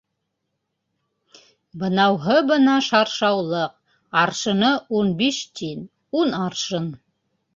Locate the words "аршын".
6.39-6.89